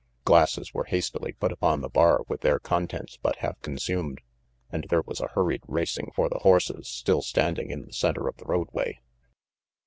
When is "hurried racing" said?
5.35-6.11